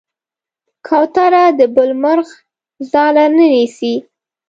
کوتره 0.87 1.43
د 1.59 1.61
بل 1.75 1.89
مرغه 2.01 2.35
ځاله 2.91 3.25
نه 3.37 3.45
نیسي. 3.53 3.93